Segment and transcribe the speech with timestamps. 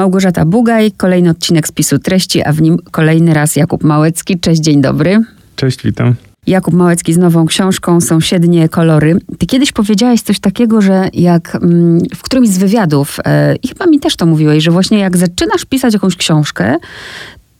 [0.00, 4.40] Małgorzata Bugaj, kolejny odcinek spisu treści, a w nim kolejny raz Jakub Małecki.
[4.40, 5.22] Cześć, dzień dobry.
[5.56, 6.14] Cześć, witam.
[6.46, 9.18] Jakub Małecki z nową książką Sąsiednie kolory.
[9.38, 13.86] Ty kiedyś powiedziałeś coś takiego, że jak mm, w którymś z wywiadów, e, i chyba
[13.86, 16.76] mi też to mówiłeś, że właśnie jak zaczynasz pisać jakąś książkę,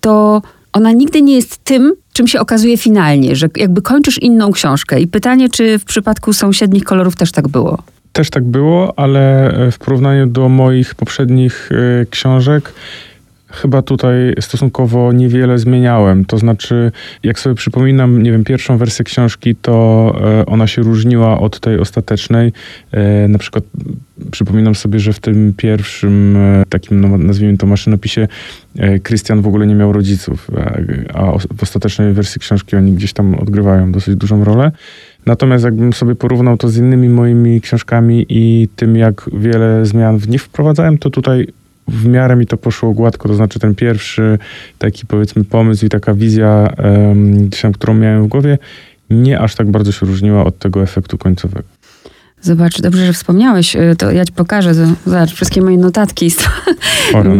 [0.01, 5.01] to ona nigdy nie jest tym, czym się okazuje finalnie, że jakby kończysz inną książkę.
[5.01, 7.83] I pytanie, czy w przypadku Sąsiednich kolorów też tak było?
[8.13, 12.73] Też tak było, ale w porównaniu do moich poprzednich y, książek,
[13.51, 16.25] chyba tutaj stosunkowo niewiele zmieniałem.
[16.25, 21.41] To znaczy, jak sobie przypominam, nie wiem, pierwszą wersję książki, to e, ona się różniła
[21.41, 22.53] od tej ostatecznej.
[22.93, 23.65] E, na przykład
[24.31, 28.29] przypominam sobie, że w tym pierwszym e, takim, no, nazwijmy to maszynopisie,
[29.03, 30.51] Krystian w ogóle nie miał rodziców,
[31.15, 34.73] a w ostatecznej wersji książki oni gdzieś tam odgrywają dosyć dużą rolę.
[35.27, 40.28] Natomiast jakbym sobie porównał to z innymi moimi książkami i tym, jak wiele zmian w
[40.28, 41.47] nich wprowadzałem, to tutaj
[41.88, 44.38] w miarę mi to poszło gładko, to znaczy ten pierwszy
[44.78, 46.72] taki powiedzmy pomysł i taka wizja,
[47.08, 48.58] um, którą miałem w głowie,
[49.11, 51.69] nie aż tak bardzo się różniła od tego efektu końcowego.
[52.42, 56.30] Zobacz, dobrze, że wspomniałeś, y, to ja ci pokażę, to, zobacz, wszystkie moje notatki,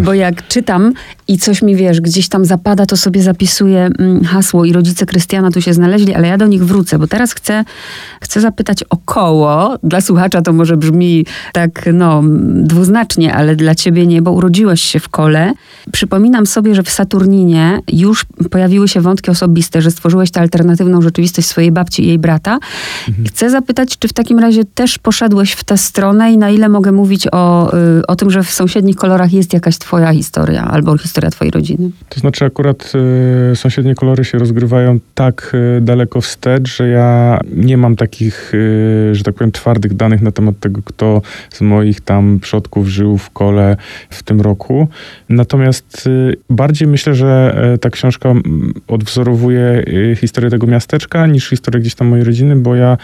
[0.05, 0.93] bo jak czytam
[1.29, 5.51] i coś mi, wiesz, gdzieś tam zapada, to sobie zapisuję mm, hasło i rodzice Krystiana
[5.51, 7.65] tu się znaleźli, ale ja do nich wrócę, bo teraz chcę,
[8.23, 14.23] chcę zapytać około, dla słuchacza to może brzmi tak, no, dwuznacznie, ale dla ciebie nie,
[14.23, 15.53] bo urodziłeś się w kole.
[15.93, 21.49] Przypominam sobie, że w Saturninie już pojawiły się wątki osobiste, że stworzyłeś tę alternatywną rzeczywistość
[21.49, 22.59] swojej babci i jej brata.
[23.09, 23.27] Mhm.
[23.27, 26.93] Chcę zapytać, czy w takim razie też poszedłeś w tę stronę i na ile mogę
[26.93, 31.31] mówić o, y, o tym, że w sąsiednich kolorach jest jakaś twoja historia albo historia
[31.31, 31.91] twojej rodziny?
[32.09, 32.93] To znaczy akurat
[33.53, 39.15] y, sąsiednie kolory się rozgrywają tak y, daleko wstecz, że ja nie mam takich, y,
[39.15, 43.31] że tak powiem, twardych danych na temat tego, kto z moich tam przodków żył w
[43.31, 43.77] kole
[44.11, 44.89] w tym roku.
[45.29, 48.33] Natomiast y, bardziej myślę, że y, ta książka
[48.89, 49.85] odwzorowuje
[50.17, 52.99] historię tego miasteczka niż historię gdzieś tam mojej rodziny, bo ja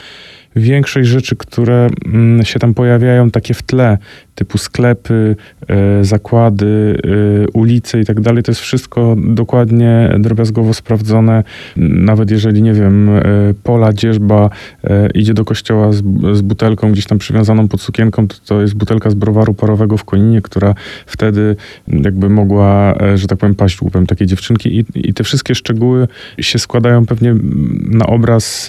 [0.56, 3.98] większość rzeczy, które mm, się tam pojawiają takie w tle,
[4.36, 5.36] typu sklepy,
[5.68, 6.98] e, zakłady,
[7.44, 11.44] e, ulice i tak dalej, to jest wszystko dokładnie drobiazgowo sprawdzone.
[11.76, 13.22] Nawet jeżeli, nie wiem, e,
[13.62, 14.50] Pola Dzierżba
[15.14, 16.02] idzie do kościoła z,
[16.32, 20.04] z butelką gdzieś tam przywiązaną pod sukienką, to, to jest butelka z browaru parowego w
[20.04, 20.74] Koninie, która
[21.06, 21.56] wtedy
[21.88, 26.58] jakby mogła, że tak powiem, paść łupem takiej dziewczynki i, i te wszystkie szczegóły się
[26.58, 27.34] składają pewnie
[27.90, 28.68] na obraz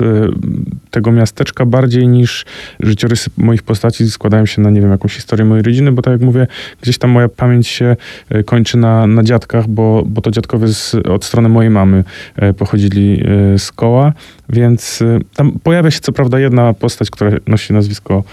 [0.91, 2.45] tego miasteczka bardziej niż
[2.79, 6.21] życiorysy moich postaci składają się na, nie wiem, jakąś historię mojej rodziny, bo tak jak
[6.21, 6.47] mówię,
[6.81, 7.95] gdzieś tam moja pamięć się
[8.29, 12.03] e, kończy na, na dziadkach, bo, bo to dziadkowie z, od strony mojej mamy
[12.35, 13.23] e, pochodzili
[13.53, 14.13] e, z koła,
[14.49, 15.03] więc
[15.35, 18.23] tam pojawia się co prawda jedna postać, która nosi nazwisko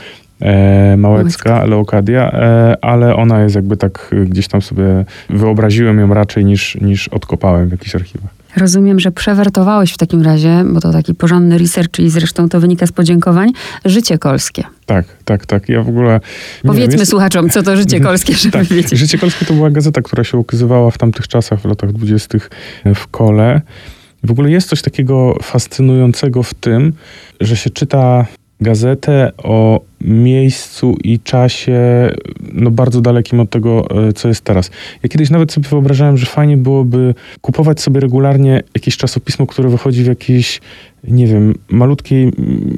[0.41, 6.45] e, Małecka, Leokadia, e, ale ona jest jakby tak gdzieś tam sobie wyobraziłem ją raczej
[6.45, 8.44] niż, niż odkopałem w jakichś archiwach.
[8.57, 12.87] Rozumiem, że przewertowałeś w takim razie, bo to taki porządny research i zresztą to wynika
[12.87, 13.53] z podziękowań,
[13.85, 14.65] życie kolskie.
[14.87, 15.69] Tak, tak, tak.
[15.69, 16.21] Ja w ogóle...
[16.63, 17.11] Powiedzmy wiem, jest...
[17.11, 18.67] słuchaczom, co to Życie Kolskie, żeby tak.
[18.67, 18.99] wiedzieć.
[18.99, 22.51] Życie Kolskie to była gazeta, która się ukazywała w tamtych czasach, w latach dwudziestych
[22.95, 23.61] w kole.
[24.25, 26.93] W ogóle jest coś takiego fascynującego w tym,
[27.41, 28.27] że się czyta
[28.61, 32.11] gazetę o miejscu i czasie
[32.53, 34.71] no bardzo dalekim od tego, e, co jest teraz.
[35.03, 40.03] Ja kiedyś nawet sobie wyobrażałem, że fajnie byłoby kupować sobie regularnie jakieś czasopismo, które wychodzi
[40.03, 40.61] w jakiejś,
[41.09, 42.31] nie wiem, malutkiej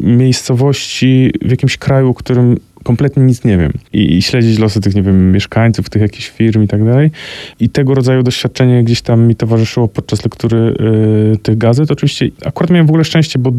[0.02, 2.56] miejscowości, w jakimś kraju, którym
[2.86, 6.62] kompletnie nic nie wiem I, i, śledzić losy tych, nie wiem, mieszkańców, tych jakichś firm
[6.62, 7.10] i tak dalej.
[7.60, 10.58] I tego rodzaju doświadczenie gdzieś tam mi towarzyszyło podczas lektury
[11.34, 11.90] y, tych gazet.
[11.90, 13.52] Oczywiście akurat miałem w ogóle szczęście, bo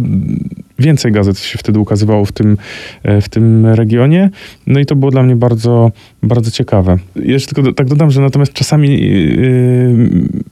[0.80, 2.58] więcej gazet się wtedy ukazywało w tym,
[3.06, 4.30] y, w tym regionie.
[4.68, 5.92] No i to było dla mnie bardzo,
[6.24, 6.98] bardzo ciekawe.
[7.16, 10.10] Jeszcze tylko do, tak dodam, że natomiast czasami y,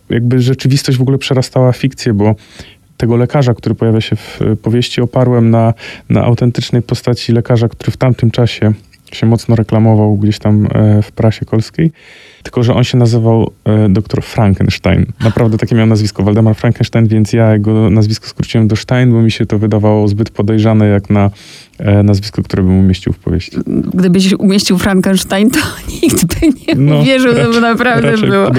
[0.09, 2.35] jakby rzeczywistość w ogóle przerastała fikcję, bo
[2.97, 5.73] tego lekarza, który pojawia się w powieści, oparłem na,
[6.09, 8.73] na autentycznej postaci lekarza, który w tamtym czasie
[9.11, 11.91] się mocno reklamował gdzieś tam e, w prasie kolskiej.
[12.45, 15.05] Tylko, że on się nazywał e, dr Frankenstein.
[15.23, 19.31] Naprawdę takie miał nazwisko, Waldemar Frankenstein, więc ja jego nazwisko skróciłem do Stein, bo mi
[19.31, 21.29] się to wydawało zbyt podejrzane jak na
[21.77, 23.57] e, nazwisko, które bym umieścił w powieści.
[23.93, 25.59] Gdybyś umieścił Frankenstein, to
[26.03, 28.49] nikt by nie no, uwierzył, raczej, że naprawdę było.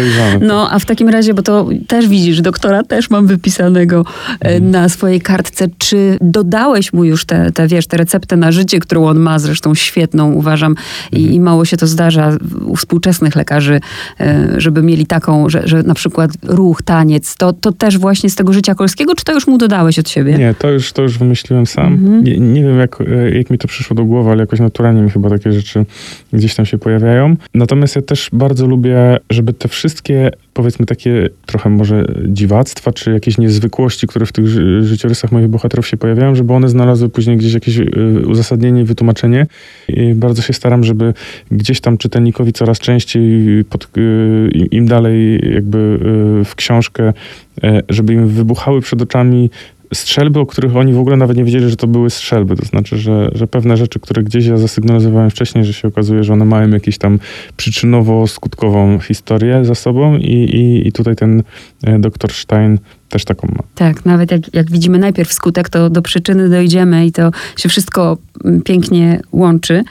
[0.41, 4.05] No, a w takim razie, bo to też widzisz, doktora też mam wypisanego
[4.43, 4.71] hmm.
[4.71, 5.69] na swojej kartce.
[5.79, 9.75] Czy dodałeś mu już te, te, wiesz, te receptę na życie, którą on ma, zresztą
[9.75, 10.75] świetną, uważam.
[11.13, 11.35] I, mhm.
[11.35, 12.37] I, mało się to zdarza
[12.67, 13.76] u współczesnych lekarzy,
[14.21, 18.35] e, żeby mieli taką, że, że na przykład ruch, taniec, to, to też właśnie z
[18.35, 20.39] tego życia kolskiego, czy to już mu dodałeś od siebie?
[20.39, 21.93] Nie, to już, to już wymyśliłem sam.
[21.93, 22.25] Mhm.
[22.25, 25.11] Nie, nie, wiem, jak, e, jak mi to przyszło do głowy, ale jakoś naturalnie mi
[25.11, 25.87] chyba takie rzeczy
[26.33, 27.37] gdzieś tam się pojawiają.
[27.55, 33.39] Natomiast ja też bardzo lubię, żeby te wszystkie powiedzmy takie trochę może dziwactwa, czy jakieś
[33.39, 37.55] niezwykłości, które w tych ży życiorysach moich bohaterów się pojawiają, żeby one znalazły później gdzieś
[37.55, 39.47] jakieś y, uzasadnienie wytłumaczenie.
[39.89, 41.15] I bardzo się staram, żeby
[41.51, 45.79] gdzieś tam czytelnikowi coraz częściej pod, y, im dalej jakby
[46.41, 47.13] y, w książkę,
[47.89, 49.51] żeby im wybuchały przed oczami
[49.95, 52.57] strzelby, o których oni w ogóle nawet nie wiedzieli, że to były strzelby.
[52.57, 56.33] To znaczy, że, że pewne rzeczy, które gdzieś ja zasygnalizowałem wcześniej, że się okazuje, że
[56.33, 57.19] one mają jakieś tam
[57.57, 61.43] przyczynowo-skutkową historię za sobą i, i, i tutaj ten
[61.85, 63.63] e, doktor Stein też taką ma.
[63.75, 68.19] Tak, nawet jak, jak widzimy najpierw skutek, to do przyczyny dojdziemy i to się wszystko
[68.45, 69.85] mm, pięknie łączy.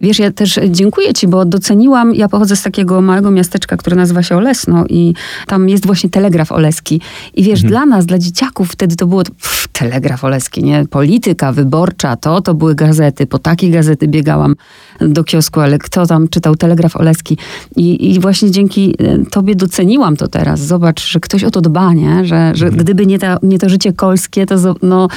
[0.00, 4.22] Wiesz, ja też dziękuję ci, bo doceniłam, ja pochodzę z takiego małego miasteczka, które nazywa
[4.22, 5.14] się Olesno i
[5.46, 7.00] tam jest właśnie telegraf oleski.
[7.34, 7.70] I wiesz, mhm.
[7.70, 10.86] dla nas, dla dzieciaków wtedy to było pff, telegraf oleski, nie?
[10.90, 13.26] Polityka wyborcza, to, to były gazety.
[13.26, 14.54] Po takie gazety biegałam
[15.00, 17.38] do kiosku, ale kto tam czytał telegraf oleski?
[17.76, 20.60] I, i właśnie dzięki e, tobie doceniłam to teraz.
[20.60, 22.24] Zobacz, że ktoś o to dba, nie?
[22.24, 22.84] Że, że mhm.
[22.84, 25.08] gdyby nie, ta, nie to życie kolskie, to no,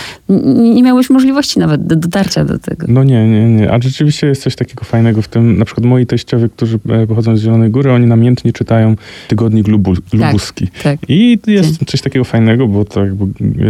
[0.56, 2.88] nie miałeś możliwości nawet do dotarcia do tego.
[2.90, 3.72] No nie, nie, nie.
[3.72, 7.38] A rzeczywiście jest coś takiego fajnego w tym, na przykład moi teściowie, którzy e, pochodzą
[7.38, 8.96] z Zielonej Góry, oni namiętnie czytają
[9.28, 10.68] tygodnik Lubu, tak, Lubuski.
[10.68, 11.00] Tak, tak.
[11.10, 13.16] I jest coś takiego fajnego, bo to e,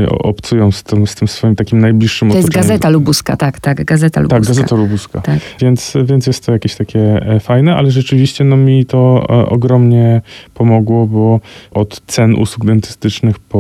[0.10, 4.22] obcują z tym, z tym swoim takim najbliższym To jest Gazeta Lubuska, tak, tak, Gazeta
[4.22, 4.40] Lubuska.
[4.40, 5.22] Tak, Gazeta Lubuska.
[5.22, 5.40] Tak.
[5.62, 10.22] Więc, więc jest to jakieś takie e, fajne, ale rzeczywiście no mi to ogromnie
[10.54, 11.40] pomogło, bo
[11.72, 13.57] od cen usług dentystycznych po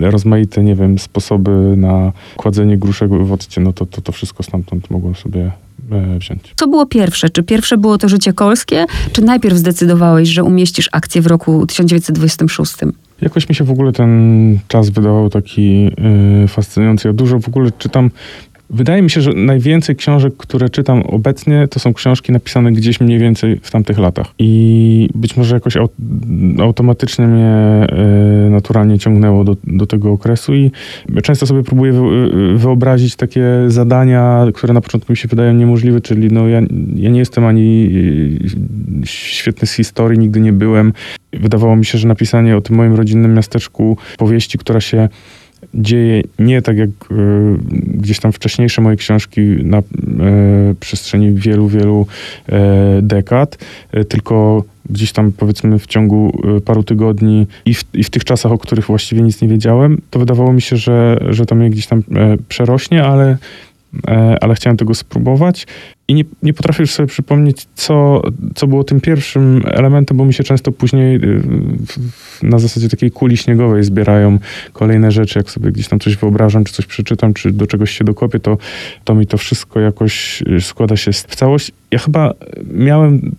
[0.00, 4.90] rozmaite, nie wiem, sposoby na kładzenie gruszek w occie, no to, to, to wszystko stamtąd
[4.90, 5.50] mogłem sobie
[5.92, 6.52] e, wziąć.
[6.56, 7.30] Co było pierwsze?
[7.30, 12.74] Czy pierwsze było to życie kolskie, czy najpierw zdecydowałeś, że umieścisz akcję w roku 1926?
[13.22, 17.08] Jakoś mi się w ogóle ten czas wydawał taki yy, fascynujący.
[17.08, 18.10] Ja dużo w ogóle czytam
[18.72, 23.18] Wydaje mi się, że najwięcej książek, które czytam obecnie, to są książki napisane gdzieś mniej
[23.18, 24.26] więcej w tamtych latach.
[24.38, 25.76] I być może jakoś
[26.60, 27.86] automatycznie mnie
[28.46, 30.70] y, naturalnie ciągnęło do, do tego okresu i
[31.22, 36.28] często sobie próbuję wy, wyobrazić takie zadania, które na początku mi się wydają niemożliwe, czyli
[36.28, 36.60] no ja,
[36.96, 37.90] ja nie jestem ani
[39.02, 40.92] e, świetny z historii, nigdy nie byłem.
[41.32, 45.08] Wydawało mi się, że napisanie o tym moim rodzinnym miasteczku powieści, która się
[45.74, 46.94] dzieje nie tak jak y,
[47.86, 49.82] gdzieś tam wcześniejsze moje książki na y,
[50.80, 52.06] przestrzeni wielu, wielu
[52.48, 52.52] y,
[53.02, 53.58] dekad,
[54.08, 58.58] tylko gdzieś tam powiedzmy w ciągu paru tygodni i w, i w tych czasach, o
[58.58, 62.02] których właściwie nic nie wiedziałem, to wydawało mi się, że, że to mnie gdzieś tam
[62.48, 63.36] przerośnie, ale
[64.40, 65.66] ale chciałem tego spróbować.
[66.08, 68.22] I nie, nie potrafię już sobie przypomnieć, co,
[68.54, 71.42] co było tym pierwszym elementem, bo mi się często później y,
[72.42, 74.38] na zasadzie takiej kuli śniegowej zbierają
[74.72, 75.38] kolejne rzeczy.
[75.38, 78.58] Jak sobie gdzieś tam coś wyobrażam, czy coś przeczytam, czy do czegoś się dokopię, to,
[79.04, 81.72] to mi to wszystko jakoś y, składa się w całość.
[81.90, 82.34] Ja chyba
[82.74, 83.32] miałem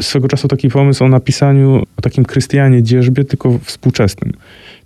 [0.00, 4.32] swego czasu taki pomysł o napisaniu o takim Krystianie Dzierżbie, tylko współczesnym.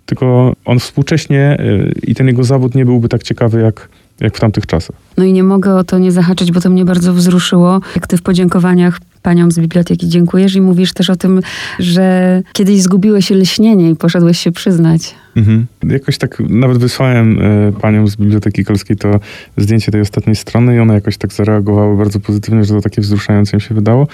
[0.05, 4.39] Tylko on współcześnie y, i ten jego zawód nie byłby tak ciekawy jak jak w
[4.39, 4.95] tamtych czasach.
[5.17, 8.17] No i nie mogę o to nie zahaczyć, bo to mnie bardzo wzruszyło, jak ty
[8.17, 11.41] w podziękowaniach paniom z biblioteki dziękujesz i mówisz też o tym,
[11.79, 15.15] że kiedyś zgubiłeś lśnienie i poszedłeś się przyznać.
[15.35, 15.65] Mhm.
[15.83, 19.19] Jakoś tak nawet wysłałem y, paniom z Biblioteki Kolskiej to
[19.57, 23.57] zdjęcie tej ostatniej strony i one jakoś tak zareagowały bardzo pozytywnie, że to takie wzruszające
[23.57, 24.07] im się wydało.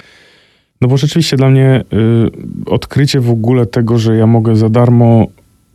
[0.80, 1.84] No bo rzeczywiście dla mnie
[2.66, 5.26] y, odkrycie w ogóle tego, że ja mogę za darmo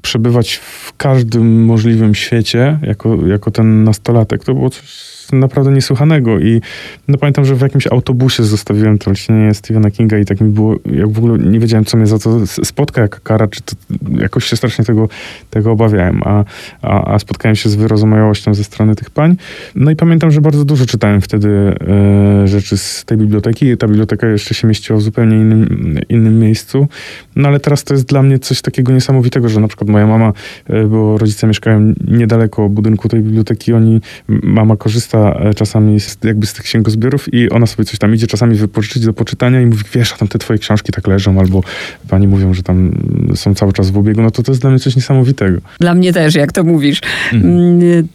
[0.05, 4.43] przebywać w każdym możliwym świecie jako, jako ten nastolatek.
[4.43, 6.61] To było coś naprawdę niesłychanego i
[7.07, 10.75] no pamiętam, że w jakimś autobusie zostawiłem to lśnienie Stephena Kinga i tak mi było,
[10.85, 13.75] jak w ogóle nie wiedziałem, co mnie za to spotka, jaka kara, czy to
[14.21, 15.09] jakoś się strasznie tego,
[15.49, 16.43] tego obawiałem, a,
[16.81, 19.35] a, a spotkałem się z wyrozumiałością ze strony tych pań.
[19.75, 23.77] No i pamiętam, że bardzo dużo czytałem wtedy e, rzeczy z tej biblioteki.
[23.77, 26.87] Ta biblioteka jeszcze się mieściła w zupełnie innym, innym miejscu.
[27.35, 30.33] No ale teraz to jest dla mnie coś takiego niesamowitego, że na przykład moja mama,
[30.67, 36.17] e, bo rodzice mieszkają niedaleko budynku tej biblioteki, oni, mama korzysta korzysta e, czasami z,
[36.23, 39.65] jakby z tych księgozbiorów i ona sobie coś tam idzie czasami wypożyczyć do poczytania i
[39.65, 41.63] mówi, wiesz, a tam te twoje książki tak leżą, albo
[42.09, 42.91] pani mówią, że tam
[43.35, 45.59] są cały czas w obiegu, no to to jest dla mnie coś niesamowitego.
[45.79, 47.01] Dla mnie też, jak to mówisz.
[47.33, 48.07] Mhm.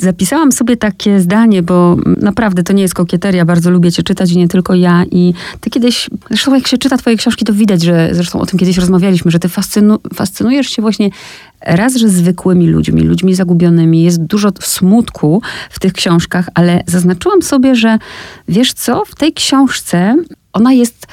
[0.00, 4.38] Zapisałam sobie takie zdanie, bo naprawdę to nie jest kokieteria, bardzo lubię cię czytać i
[4.38, 5.04] nie tylko ja.
[5.10, 8.58] I ty kiedyś, zresztą jak się czyta twoje książki, to widać, że zresztą o tym
[8.58, 11.10] kiedyś rozmawialiśmy, że ty fascynu, fascynujesz się właśnie
[11.60, 14.02] raz, że zwykłymi ludźmi, ludźmi zagubionymi.
[14.02, 17.98] Jest dużo smutku w tych książkach, ale zaznaczyłam sobie, że
[18.48, 20.16] wiesz co, w tej książce
[20.52, 21.06] ona jest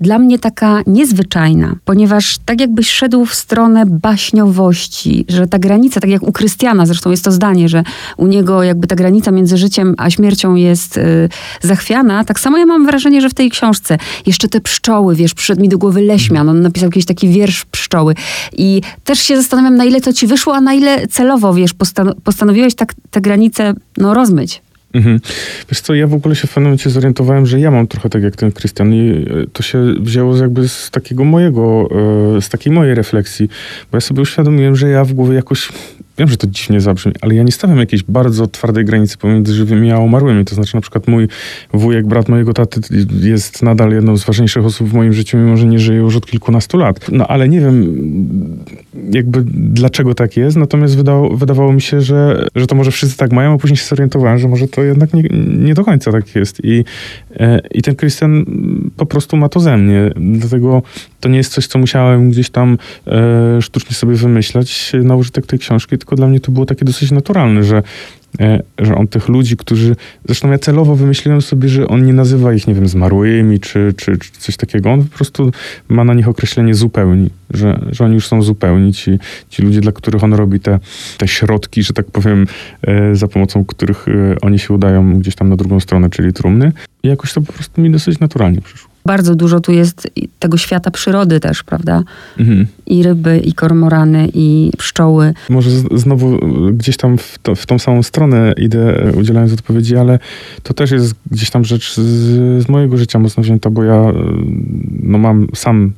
[0.00, 6.10] dla mnie taka niezwyczajna, ponieważ tak jakbyś szedł w stronę baśniowości, że ta granica, tak
[6.10, 7.82] jak u Krystiana, zresztą jest to zdanie, że
[8.16, 11.28] u niego jakby ta granica między życiem a śmiercią jest y,
[11.62, 15.62] zachwiana, tak samo ja mam wrażenie, że w tej książce jeszcze te pszczoły, wiesz, przyszedł
[15.62, 18.14] mi do głowy Leśmian, on napisał jakiś taki wiersz pszczoły.
[18.52, 22.14] I też się zastanawiam, na ile to ci wyszło, a na ile celowo, wiesz, postan
[22.24, 24.63] postanowiłeś tak te granice, no, rozmyć.
[24.94, 25.20] Mhm.
[25.70, 28.22] Wiesz co, ja w ogóle się w pewnym momencie zorientowałem, że ja mam trochę tak
[28.22, 31.88] jak ten Krystian i e, to się wzięło jakby z takiego mojego,
[32.36, 33.48] e, z takiej mojej refleksji,
[33.92, 35.68] bo ja sobie uświadomiłem, że ja w głowie jakoś
[36.18, 39.92] wiem, że to dziwnie zabrzmi, ale ja nie stawiam jakiejś bardzo twardej granicy pomiędzy żywymi
[39.92, 40.44] a umarłymi.
[40.44, 41.28] To znaczy na przykład mój
[41.72, 42.80] wujek, brat mojego taty
[43.20, 46.26] jest nadal jedną z ważniejszych osób w moim życiu, mimo że nie żyje już od
[46.26, 47.06] kilkunastu lat.
[47.12, 47.94] No ale nie wiem
[49.12, 53.32] jakby dlaczego tak jest, natomiast wydało, wydawało mi się, że, że to może wszyscy tak
[53.32, 55.22] mają, a później się zorientowałem, że może to jednak nie,
[55.58, 56.64] nie do końca tak jest.
[56.64, 56.84] I,
[57.36, 58.44] e, i ten Krystian
[58.96, 60.10] po prostu ma to ze mnie.
[60.16, 60.82] Dlatego
[61.20, 65.58] to nie jest coś, co musiałem gdzieś tam e, sztucznie sobie wymyślać na użytek tej
[65.58, 67.82] książki, tylko dla mnie to było takie dosyć naturalne, że
[68.40, 72.52] E, że on tych ludzi, którzy, zresztą ja celowo wymyśliłem sobie, że on nie nazywa
[72.52, 75.50] ich, nie wiem, zmarłymi czy, czy, czy coś takiego, on po prostu
[75.88, 79.18] ma na nich określenie zupełni, że, że oni już są zupełni, ci,
[79.48, 80.78] ci ludzie, dla których on robi te,
[81.18, 82.46] te środki, że tak powiem,
[82.82, 86.72] e, za pomocą których e, oni się udają gdzieś tam na drugą stronę, czyli trumny.
[87.02, 88.90] I jakoś to po prostu mi dosyć naturalnie przyszło.
[89.06, 90.08] Bardzo dużo tu jest
[90.44, 92.02] tego świata przyrody też, prawda?
[92.38, 92.66] Mhm.
[92.86, 95.34] I ryby, i kormorany, i pszczoły.
[95.50, 96.38] Może z, znowu
[96.72, 100.18] gdzieś tam w, to, w tą samą stronę idę udzielając odpowiedzi, ale
[100.62, 102.00] to też jest gdzieś tam rzecz z,
[102.64, 104.04] z mojego życia mocno wzięta, bo ja
[105.02, 105.92] no mam sam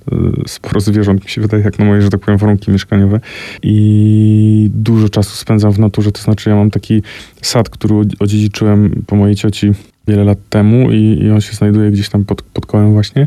[0.46, 3.20] sporo zwierząt, mi się wydaje, jak na moje, że tak powiem, warunki mieszkaniowe
[3.62, 7.02] i dużo czasu spędzam w naturze, to znaczy ja mam taki
[7.42, 9.72] sad, który odziedziczyłem po mojej cioci
[10.08, 13.26] wiele lat temu i, i, on się znajduje gdzieś tam pod, pod kołem właśnie,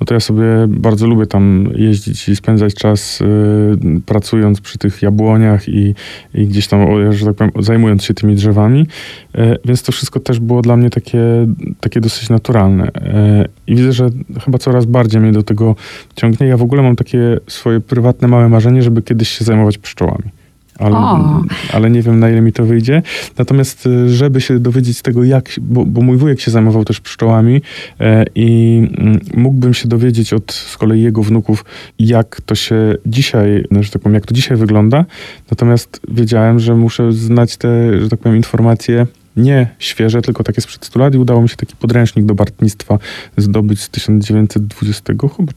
[0.00, 3.24] no to ja sobie bardzo lubię tam jeździć i spędzać czas y,
[4.06, 5.94] pracując przy tych jabłoniach i,
[6.34, 8.86] i gdzieś tam, że tak powiem, zajmując się tymi drzewami,
[9.34, 11.20] y, więc to wszystko też było dla mnie takie,
[11.80, 12.88] takie dosyć naturalne.
[12.88, 12.90] Y,
[13.66, 14.10] I widzę, że
[14.44, 15.76] chyba coraz bardziej mnie do tego
[16.16, 16.46] ciągnie.
[16.46, 20.35] Ja w ogóle mam takie swoje prywatne małe marzenie, żeby kiedyś się zajmować pszczołami
[20.78, 20.96] ale,
[21.72, 23.02] ale, nie wiem na ile mi to wyjdzie.
[23.38, 27.62] Natomiast, y, żeby się dowiedzieć tego, jak, bo, bo mój wujek się zajmował też pszczołami
[28.00, 31.64] e, i mm, mógłbym się dowiedzieć od z kolei jego wnuków,
[31.98, 35.04] jak to się dzisiaj, no, że tak powiem, jak to dzisiaj wygląda.
[35.50, 39.06] Natomiast wiedziałem, że muszę znać te, że tak powiem, informacje
[39.36, 42.98] nie świeże, tylko takie sprzed 100 lat i udało mi się taki podręcznik do bartnictwa
[43.36, 45.52] zdobyć z 1920 chyba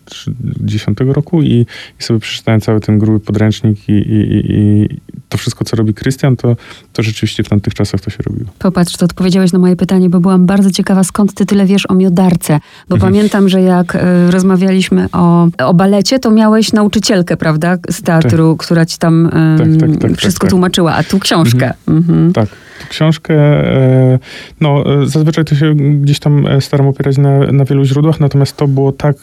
[0.60, 1.66] 10 roku i,
[2.00, 4.90] i sobie przeczytałem cały ten gruby podręcznik i, i, i
[5.30, 6.56] to wszystko, co robi Krystian, to,
[6.94, 8.50] to rzeczywiście w tamtych czasach to się robiło.
[8.60, 11.96] Popatrz, to odpowiedziałeś na moje pytanie, bo byłam bardzo ciekawa, skąd ty tyle wiesz o
[11.96, 12.60] miodarce,
[12.90, 13.14] bo mhm.
[13.14, 14.00] pamiętam, że jak y,
[14.32, 18.66] rozmawialiśmy o, o balecie, to miałeś nauczycielkę, prawda, z teatru, tak.
[18.66, 20.50] która ci tam y, tak, tak, wszystko tak.
[20.50, 21.74] tłumaczyła, a tu książkę.
[21.88, 22.00] Mhm.
[22.10, 22.34] Mhm.
[22.34, 22.50] Tak
[22.90, 23.34] książkę.
[23.70, 24.20] E,
[24.62, 28.58] no, e, zazwyczaj to się gdzieś tam e, staram opierać na, na wielu źródłach, natomiast
[28.58, 29.16] to było tak,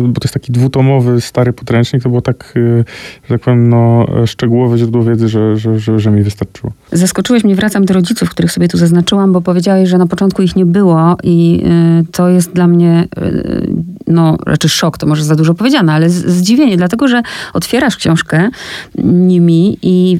[0.00, 2.54] bo to jest taki dwutomowy, stary podręcznik, to było tak,
[3.22, 6.72] że tak powiem, no, szczegółowe źródło wiedzy, że, że, że, że mi wystarczyło.
[6.92, 10.56] Zaskoczyłeś mnie, wracam do rodziców, których sobie tu zaznaczyłam, bo powiedziałeś, że na początku ich
[10.56, 11.64] nie było i
[12.12, 13.08] to jest dla mnie,
[14.06, 17.22] no, raczej szok, to może za dużo powiedziane, ale zdziwienie, dlatego, że
[17.54, 18.48] otwierasz książkę
[19.04, 20.18] nimi i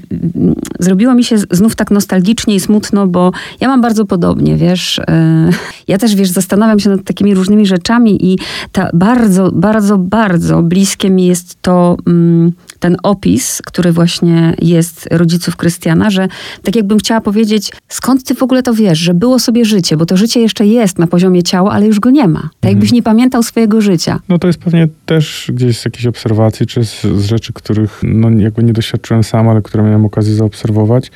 [0.78, 4.98] zrobiło mi się znów tak nostalgicznie i smutno, bo ja mam bardzo podobnie, wiesz.
[4.98, 5.50] E,
[5.88, 8.38] ja też, wiesz, zastanawiam się nad takimi różnymi rzeczami i
[8.72, 15.56] ta bardzo, bardzo, bardzo bliskie mi jest to mm, ten opis, który właśnie jest rodziców
[15.56, 16.28] Krystiana, że
[16.62, 20.06] tak jakbym chciała powiedzieć, skąd ty w ogóle to wiesz, że było sobie życie, bo
[20.06, 22.40] to życie jeszcze jest na poziomie ciała, ale już go nie ma.
[22.40, 22.72] Tak mhm.
[22.72, 24.20] jakbyś nie pamiętał swojego życia.
[24.28, 28.30] No to jest pewnie też gdzieś z jakiejś obserwacji, czy z, z rzeczy, których no
[28.30, 31.10] jakby nie doświadczyłem sam, ale które miałem okazję zaobserwować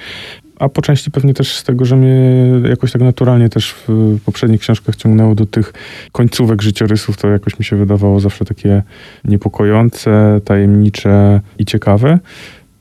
[0.64, 4.60] a po części pewnie też z tego, że mnie jakoś tak naturalnie też w poprzednich
[4.60, 5.72] książkach ciągnęło do tych
[6.12, 8.82] końcówek życiorysów, to jakoś mi się wydawało zawsze takie
[9.24, 12.18] niepokojące, tajemnicze i ciekawe.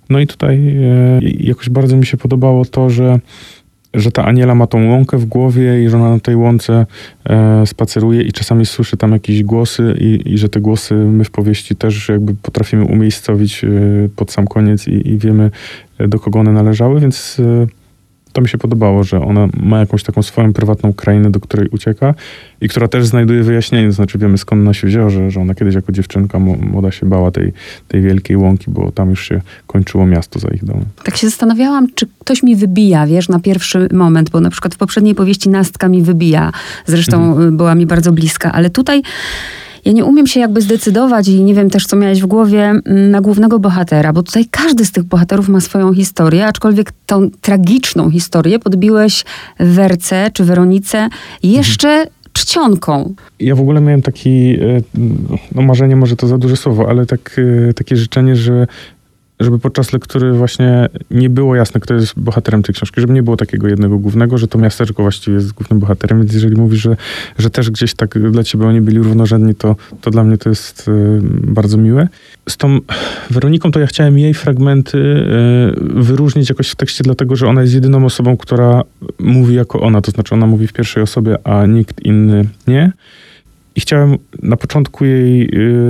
[0.09, 3.19] No i tutaj e, jakoś bardzo mi się podobało to, że
[3.93, 6.85] że ta Aniela ma tą łąkę w głowie i że ona na tej łące
[7.25, 11.31] e, spaceruje i czasami słyszy tam jakieś głosy i, i, że te głosy my w
[11.31, 13.69] powieści też jakby potrafimy umiejscowić e,
[14.15, 15.51] pod sam koniec i, i wiemy
[15.99, 17.67] do kogo one należały, więc e,
[18.33, 22.13] to mi się podobało, że ona ma jakąś taką swoją prywatną krainę, do której ucieka
[22.61, 25.55] i która też znajduje wyjaśnienie, to znaczy wiemy skąd ona się wzięła, że, że ona
[25.55, 27.53] kiedyś jako dziewczynka młoda się bała tej,
[27.87, 30.85] tej wielkiej łąki, bo tam już się kończyło miasto za ich domem.
[31.03, 34.77] Tak się zastanawiałam, czy ktoś mi wybija, wiesz, na pierwszy moment, bo na przykład w
[34.77, 36.51] poprzedniej powieści Nastka mi wybija,
[36.85, 37.57] zresztą mhm.
[37.57, 39.01] była mi bardzo bliska, ale tutaj
[39.85, 43.11] ja nie umiem się jakby zdecydować i nie wiem też, co miałeś w głowie mm,
[43.11, 48.11] na głównego bohatera, bo tutaj każdy z tych bohaterów ma swoją historię, aczkolwiek tą tragiczną
[48.11, 49.25] historię podbiłeś
[49.59, 51.09] Werce czy Weronice
[51.43, 53.13] jeszcze mhm czcionką.
[53.39, 54.81] Ja w ogóle miałem taki, e,
[55.55, 58.67] no marzenie może to za duże słowo, ale tak, e, takie życzenie, że
[59.43, 63.37] żeby podczas lektury właśnie nie było jasne, kto jest bohaterem tej książki, żeby nie było
[63.37, 66.97] takiego jednego głównego, że to miasteczko właściwie jest głównym bohaterem, więc jeżeli mówisz, że,
[67.37, 70.87] że też gdzieś tak dla ciebie oni byli równorzędni, to, to dla mnie to jest
[70.87, 70.91] y,
[71.23, 72.07] bardzo miłe.
[72.49, 72.79] Z tą
[73.29, 77.73] Weroniką to ja chciałem jej fragmenty y, wyróżnić jakoś w tekście, dlatego, że ona jest
[77.73, 78.81] jedyną osobą, która
[79.19, 82.91] mówi jako ona, to znaczy ona mówi w pierwszej osobie, a nikt inny nie.
[83.75, 85.49] I chciałem na początku jej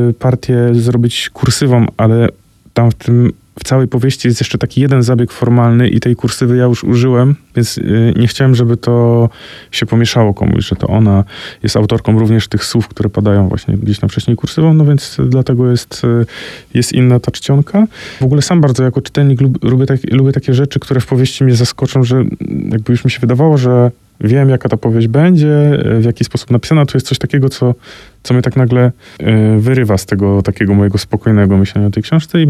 [0.10, 2.27] y, partię zrobić kursywą, ale
[2.74, 6.57] tam w tym w całej powieści jest jeszcze taki jeden zabieg formalny i tej kursywy
[6.57, 9.29] ja już użyłem, więc y, nie chciałem, żeby to
[9.72, 11.24] się pomieszało komuś, że to ona
[11.63, 15.72] jest autorką również tych słów, które padają właśnie gdzieś tam wcześniej kursywą, no więc dlatego
[15.72, 16.25] jest, y,
[16.74, 17.88] jest inna ta czcionka.
[18.22, 21.55] W ogóle sam bardzo jako czytelnik lubię, tak, lubię takie rzeczy, które w powieści mnie
[21.55, 22.24] zaskoczą, że
[22.72, 23.91] jakby już mi się wydawało, że
[24.23, 26.85] wiem, jaka ta powieść będzie, w jaki sposób napisana.
[26.85, 27.75] Tu jest coś takiego, co,
[28.23, 32.41] co mnie tak nagle e, wyrywa z tego takiego mojego spokojnego myślenia o tej książce
[32.41, 32.47] i,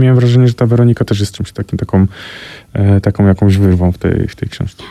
[0.00, 2.06] miałem wrażenie, że ta Weronika też jest czymś takim, taką,
[2.72, 4.82] e, taką jakąś wyrwą w tej, w tej książce.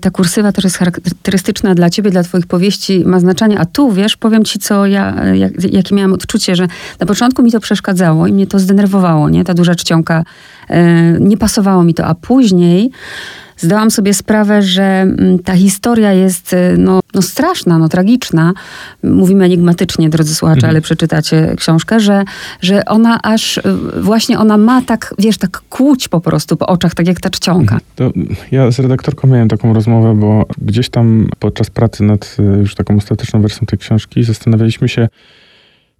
[0.00, 4.16] Ta kursywa też jest charakterystyczna dla ciebie, dla twoich powieści, ma znaczenie, a tu, wiesz,
[4.16, 6.66] powiem ci, co ja, jak, jakie miałam odczucie, że
[7.00, 9.44] na początku mi to przeszkadzało i mnie to zdenerwowało, nie?
[9.44, 10.24] Ta duża czcionka,
[10.68, 12.90] e, nie pasowało mi to, a później
[13.62, 18.52] zdałam sobie sprawę, że mm, ta historia jest y, no, no straszna, no tragiczna.
[19.02, 20.70] Mówimy enigmatycznie, drodzy słuchacze, mhm.
[20.70, 22.24] ale przeczytacie książkę, że,
[22.60, 23.62] że ona aż, y,
[24.00, 27.74] właśnie ona ma tak, wiesz, tak kłuć po prostu po oczach, tak jak ta czcionka.
[27.74, 27.80] Mhm.
[27.96, 28.12] To
[28.50, 32.96] ja z redaktorką miałem taką rozmowę, bo gdzieś tam podczas pracy nad y, już taką
[32.96, 35.08] ostateczną wersją tej książki zastanawialiśmy się,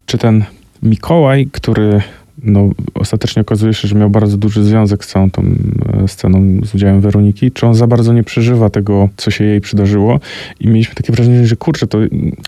[0.07, 0.45] czy ten
[0.83, 2.03] Mikołaj, który
[2.45, 6.75] no, ostatecznie okazuje się, że miał bardzo duży związek z całą tą e, sceną z
[6.75, 10.21] udziałem Weroniki, czy on za bardzo nie przeżywa tego, co się jej przydarzyło
[10.61, 11.99] i mieliśmy takie wrażenie, że kurczę, to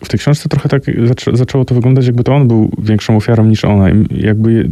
[0.05, 3.45] w tej książce trochę tak zaczę, zaczęło to wyglądać, jakby to on był większą ofiarą
[3.45, 3.91] niż ona.
[3.91, 4.69] I jakby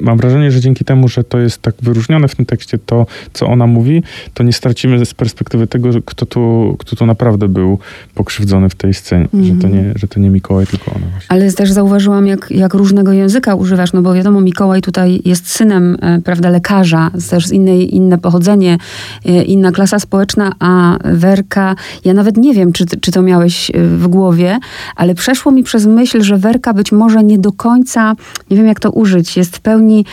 [0.00, 3.46] mam wrażenie, że dzięki temu, że to jest tak wyróżnione w tym tekście, to, co
[3.46, 4.02] ona mówi,
[4.34, 7.78] to nie stracimy z perspektywy tego, kto tu, kto tu naprawdę był
[8.14, 9.46] pokrzywdzony w tej scenie, mm.
[9.46, 11.06] że, to nie, że to nie Mikołaj, tylko ona.
[11.06, 11.26] Właśnie.
[11.28, 15.96] Ale też zauważyłam, jak, jak różnego języka używasz, no bo wiadomo, Mikołaj tutaj jest synem,
[16.00, 18.78] e, prawda, lekarza, też z innej, inne pochodzenie,
[19.24, 23.72] e, inna klasa społeczna, a Werka, ja nawet nie wiem, czy, czy to miałeś e,
[23.82, 24.58] w głowie,
[24.96, 28.14] ale przeszło mi przez myśl, że Werka być może nie do końca,
[28.50, 30.04] nie wiem jak to użyć, jest w pełni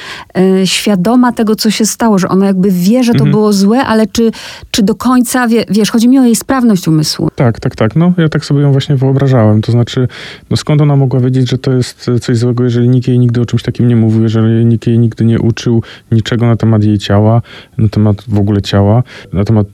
[0.65, 3.31] świadoma tego, co się stało, że ona jakby wie, że to mhm.
[3.31, 4.31] było złe, ale czy,
[4.71, 7.29] czy do końca, wie, wiesz, chodzi mi o jej sprawność umysłu.
[7.35, 7.95] Tak, tak, tak.
[7.95, 9.61] No, ja tak sobie ją właśnie wyobrażałem.
[9.61, 10.07] To znaczy,
[10.49, 13.45] no skąd ona mogła wiedzieć, że to jest coś złego, jeżeli nikt jej nigdy o
[13.45, 17.41] czymś takim nie mówił, jeżeli nikt jej nigdy nie uczył niczego na temat jej ciała,
[17.77, 19.67] na temat w ogóle ciała, na temat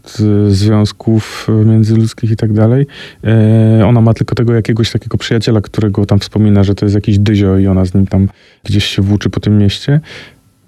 [0.47, 2.85] e, związków e, międzyludzkich i tak dalej.
[3.23, 7.19] E, ona ma tylko tego jakiegoś takiego przyjaciela, którego tam wspomina, że to jest jakiś
[7.19, 8.27] dyzio i ona z nim tam
[8.63, 9.99] gdzieś się włóczy po tym mieście.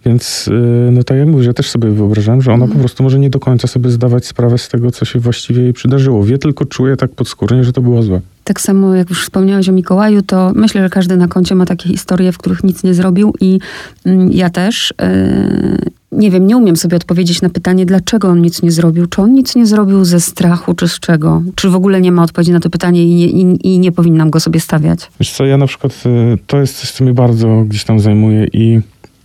[0.05, 0.49] Więc,
[0.91, 3.39] no tak jak mówię, ja też sobie wyobrażałem, że ona po prostu może nie do
[3.39, 6.23] końca sobie zdawać sprawę z tego, co się właściwie jej przydarzyło.
[6.23, 8.21] Wie tylko, czuje tak podskórnie, że to było złe.
[8.43, 11.89] Tak samo jak już wspomniałeś o Mikołaju, to myślę, że każdy na koncie ma takie
[11.89, 13.59] historie, w których nic nie zrobił i
[14.05, 14.93] mm, ja też.
[15.01, 19.07] Yy, nie wiem, nie umiem sobie odpowiedzieć na pytanie, dlaczego on nic nie zrobił.
[19.07, 21.41] Czy on nic nie zrobił ze strachu, czy z czego?
[21.55, 24.29] Czy w ogóle nie ma odpowiedzi na to pytanie i nie, i, i nie powinnam
[24.29, 25.11] go sobie stawiać?
[25.19, 28.47] Wiesz co, ja na przykład, y, to jest coś, co mnie bardzo gdzieś tam zajmuje
[28.53, 28.81] i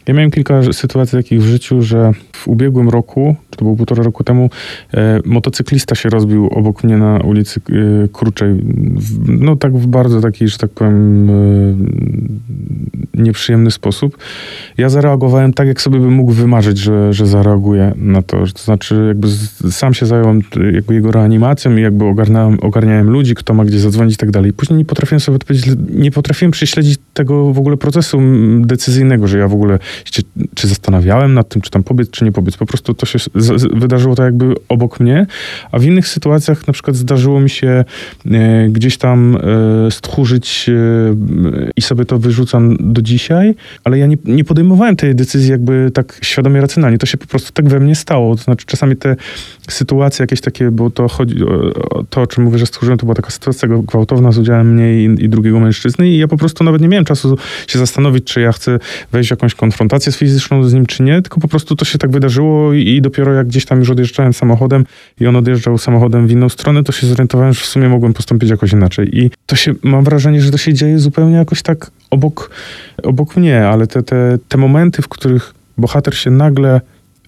[0.08, 4.24] ja miałem kilka sytuacji takich w życiu, że w ubiegłym roku, to było półtora roku
[4.24, 4.50] temu,
[4.94, 8.54] e, motocyklista się rozbił obok mnie na ulicy e, Kruczej.
[8.96, 11.32] W, no tak w bardzo taki, że tak powiem, e,
[13.22, 14.18] nieprzyjemny sposób.
[14.78, 18.36] Ja zareagowałem tak, jak sobie bym mógł wymarzyć, że, że zareaguję na to.
[18.36, 20.40] To znaczy jakby z, sam się zająłem
[20.72, 24.52] jakby jego reanimacją i jakby ogarniałem, ogarniałem ludzi, kto ma gdzie zadzwonić i tak dalej.
[24.52, 28.20] Później nie potrafiłem sobie odpowiedzieć, nie potrafiłem prześledzić tego w ogóle procesu
[28.60, 29.78] decyzyjnego, że ja w ogóle
[30.54, 32.56] czy zastanawiałem nad tym, czy tam pobiec, czy nie pobiec.
[32.56, 35.26] Po prostu to się z, z, wydarzyło to jakby obok mnie,
[35.72, 37.84] a w innych sytuacjach na przykład zdarzyło mi się
[38.30, 40.72] e, gdzieś tam e, stchórzyć e,
[41.76, 43.54] i sobie to wyrzucam do dzisiaj,
[43.84, 46.98] ale ja nie, nie podejmowałem tej decyzji jakby tak świadomie, racjonalnie.
[46.98, 48.36] To się po prostu tak we mnie stało.
[48.36, 49.16] To znaczy czasami te
[49.70, 53.14] sytuacje jakieś takie, bo to chodzi o to, o czym mówię, że stchórzyłem, to była
[53.14, 56.82] taka sytuacja gwałtowna z udziałem mnie i, i drugiego mężczyzny i ja po prostu nawet
[56.82, 58.78] nie miałem czasu się zastanowić, czy ja chcę
[59.12, 59.85] wejść w jakąś konfrontację
[60.16, 63.32] fizyczną z nim, czy nie, tylko po prostu to się tak wydarzyło i, i dopiero
[63.32, 64.84] jak gdzieś tam już odjeżdżałem samochodem
[65.20, 68.50] i on odjeżdżał samochodem w inną stronę, to się zorientowałem, że w sumie mogłem postąpić
[68.50, 69.18] jakoś inaczej.
[69.18, 72.50] I to się, mam wrażenie, że to się dzieje zupełnie jakoś tak obok,
[73.02, 76.80] obok mnie, ale te, te, te momenty, w których bohater się nagle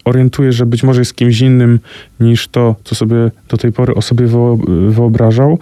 [0.05, 1.81] orientuje, że być może jest kimś innym
[2.21, 4.27] niż to, co sobie do tej pory o sobie
[4.89, 5.59] wyobrażał,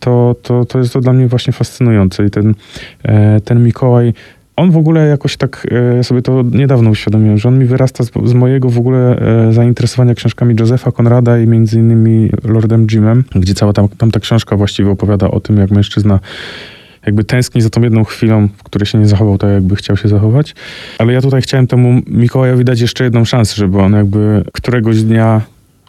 [0.00, 2.26] to, to, to jest to dla mnie właśnie fascynujące.
[2.26, 2.54] I ten,
[3.02, 4.14] e, ten Mikołaj,
[4.58, 8.04] on w ogóle jakoś tak, e, ja sobie to niedawno uświadomiłem, że on mi wyrasta
[8.04, 9.18] z, z mojego w ogóle
[9.48, 14.20] e, zainteresowania książkami Josepha Conrada i między innymi Lordem Jimem, gdzie cała tam, tam ta
[14.20, 16.20] książka właściwie opowiada o tym, jak mężczyzna
[17.06, 20.08] jakby tęskni za tą jedną chwilą, w której się nie zachował tak, jakby chciał się
[20.08, 20.54] zachować.
[20.98, 25.40] Ale ja tutaj chciałem temu Mikołajowi dać jeszcze jedną szansę, żeby on jakby któregoś dnia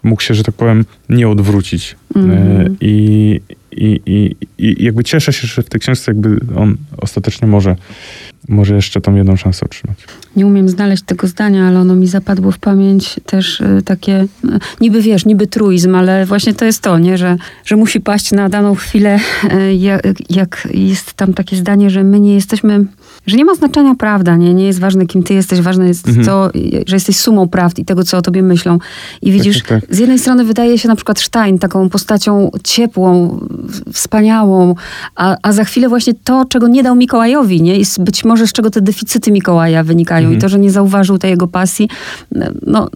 [0.03, 1.95] mógł się, że tak powiem, nie odwrócić.
[2.15, 2.75] Mm.
[2.81, 3.41] I,
[3.79, 7.75] i, i, I jakby cieszę się, że w tej książce jakby on ostatecznie może,
[8.47, 9.97] może jeszcze tą jedną szansę otrzymać.
[10.35, 14.27] Nie umiem znaleźć tego zdania, ale ono mi zapadło w pamięć też y, takie, y,
[14.81, 17.17] niby wiesz, niby truizm, ale właśnie to jest to, nie?
[17.17, 19.19] Że, że musi paść na daną chwilę,
[19.53, 22.85] y, jak, jak jest tam takie zdanie, że my nie jesteśmy
[23.27, 26.25] że nie ma znaczenia prawda, nie, nie jest ważne, kim ty jesteś, ważne jest mhm.
[26.25, 26.51] to,
[26.87, 28.77] że jesteś sumą prawd i tego, co o tobie myślą.
[29.21, 29.95] I widzisz, tak, tak, tak.
[29.95, 33.39] z jednej strony wydaje się na przykład Stein taką postacią ciepłą,
[33.93, 34.75] wspaniałą,
[35.15, 37.77] a, a za chwilę właśnie to, czego nie dał Mikołajowi, nie?
[37.77, 40.37] Jest być może z czego te deficyty Mikołaja wynikają mhm.
[40.37, 41.89] i to, że nie zauważył tej jego pasji,
[42.67, 42.89] no,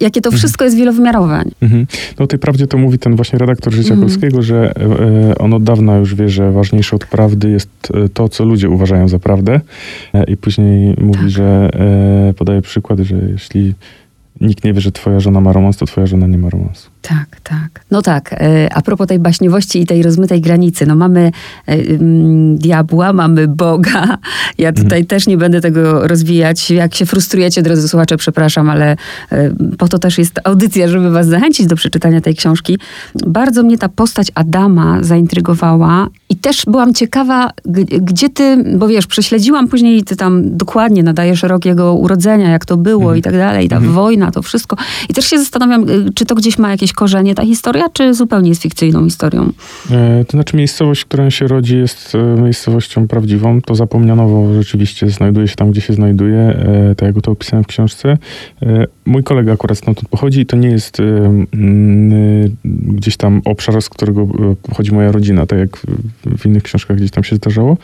[0.00, 1.42] jakie to wszystko jest wielowymiarowe.
[1.62, 1.86] Mhm.
[2.18, 4.08] No tej prawdzie to mówi ten właśnie redaktor Życia mhm.
[4.08, 8.28] Polskiego, że e, on od dawna już wie, że ważniejsze od prawdy jest e, to,
[8.28, 9.60] co ludzie uważają za prawdę.
[10.14, 11.30] E, I później mówi, tak.
[11.30, 11.70] że
[12.36, 13.74] podaje przykład, że jeśli
[14.40, 16.90] nikt nie wie, że twoja żona ma romans, to twoja żona nie ma romansu.
[17.02, 17.84] Tak, tak.
[17.90, 21.30] No tak, e, a propos tej baśniowości i tej rozmytej granicy, no mamy
[21.66, 21.76] e,
[22.54, 24.18] diabła, mamy Boga.
[24.58, 25.06] Ja tutaj mhm.
[25.06, 26.70] też nie będę tego rozwijać.
[26.70, 28.96] Jak się frustrujecie, drodzy słuchacze, przepraszam, ale
[29.32, 32.78] e, po to też jest audycja, żeby was zachęcić do przeczytania tej książki.
[33.26, 36.08] Bardzo mnie ta postać Adama zaintrygowała
[36.48, 37.50] też byłam ciekawa,
[38.00, 42.76] gdzie ty, bo wiesz, prześledziłam później, ty tam dokładnie nadajesz rok jego urodzenia, jak to
[42.76, 43.18] było mhm.
[43.18, 43.94] i tak dalej, ta mhm.
[43.94, 44.76] wojna, to wszystko.
[45.08, 48.62] I też się zastanawiam, czy to gdzieś ma jakieś korzenie ta historia, czy zupełnie jest
[48.62, 49.52] fikcyjną historią?
[49.90, 53.60] E, to znaczy miejscowość, w której się rodzi jest e, miejscowością prawdziwą.
[53.62, 57.66] To Zapomnianowo rzeczywiście znajduje się tam, gdzie się znajduje, e, tak jak to opisałem w
[57.66, 58.18] książce.
[59.06, 60.98] Mój kolega akurat stąd pochodzi i to nie jest
[62.64, 64.26] gdzieś tam obszar, z którego
[64.62, 65.86] pochodzi moja rodzina, tak jak
[66.38, 67.76] w innych książkach gdzieś tam się zdarzało.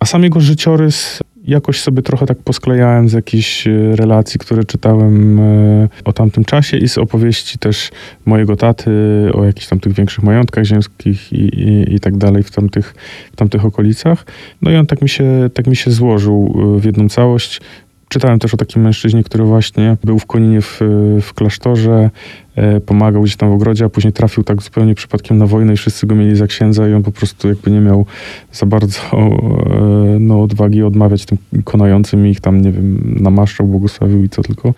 [0.00, 5.40] A sam jego życiorys jakoś sobie trochę tak posklejałem z jakichś e, relacji, które czytałem
[5.40, 7.90] e, o tamtym czasie i z opowieści też
[8.26, 8.90] mojego taty
[9.34, 12.94] o jakichś tam tych większych majątkach ziemskich i, i, i tak dalej w tamtych,
[13.32, 14.26] w tamtych okolicach.
[14.62, 17.60] No i on tak mi się, tak mi się złożył e, w jedną całość.
[18.08, 20.80] Czytałem też o takim mężczyźnie, który właśnie był w Koninie w,
[21.22, 22.10] w klasztorze,
[22.51, 22.51] E,
[22.86, 26.06] pomagał gdzieś tam w ogrodzie, a później trafił tak zupełnie przypadkiem na wojnę i wszyscy
[26.06, 28.06] go mieli za księdza i on po prostu jakby nie miał
[28.52, 34.24] za bardzo e, no, odwagi odmawiać tym konającym i ich tam, nie wiem, namaszczał, błogosławił
[34.24, 34.74] i co tylko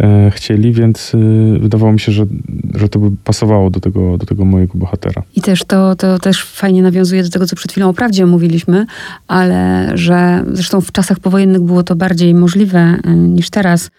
[0.00, 1.12] e, chcieli, więc
[1.60, 2.26] wydawało mi się, że,
[2.74, 5.22] że to by pasowało do tego, do tego mojego bohatera.
[5.36, 8.86] I też to, to też fajnie nawiązuje do tego, co przed chwilą o prawdzie mówiliśmy,
[9.28, 13.90] ale że zresztą w czasach powojennych było to bardziej możliwe niż teraz,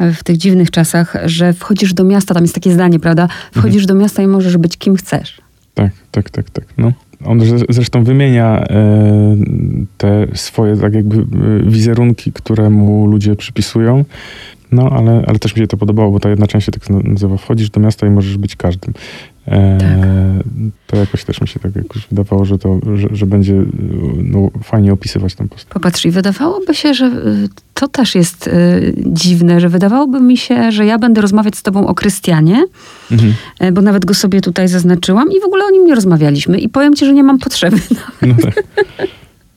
[0.00, 3.28] w tych dziwnych czasach, że wchodzisz do miasta, tam jest takie zdanie, prawda?
[3.52, 3.86] Wchodzisz mhm.
[3.86, 5.40] do miasta i możesz być kim chcesz.
[5.74, 6.64] Tak, tak, tak, tak.
[6.78, 6.92] No.
[7.24, 9.36] On zresztą wymienia e,
[9.98, 14.04] te swoje tak jakby e, wizerunki, które mu ludzie przypisują.
[14.72, 17.36] No, ale, ale też mi się to podobało, bo ta jedna część się tak nazywa
[17.36, 18.94] Wchodzisz do miasta i możesz być każdym.
[19.48, 19.88] E, tak.
[20.86, 23.62] To jakoś też mi się tak jakoś wydawało, że to, że, że będzie
[24.16, 25.72] no, fajnie opisywać tę postać.
[25.74, 30.72] Popatrz, i wydawałoby się, że y, to też jest y, dziwne, że wydawałoby mi się,
[30.72, 32.64] że ja będę rozmawiać z tobą o Krystianie,
[33.10, 33.34] mhm.
[33.58, 36.68] E, bo nawet go sobie tutaj zaznaczyłam i w ogóle o nim nie rozmawialiśmy i
[36.68, 37.76] powiem ci, że nie mam potrzeby.
[38.22, 38.64] No tak.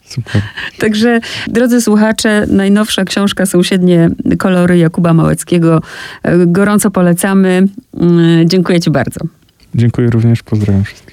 [0.05, 0.41] Super.
[0.79, 5.81] Także, drodzy słuchacze, najnowsza książka Sąsiednie kolory Jakuba Małeckiego.
[6.23, 7.67] E, gorąco polecamy.
[7.99, 9.19] Mm, dziękuję Ci bardzo.
[9.75, 11.04] Dziękuję również, pozdrawiam wszystkich.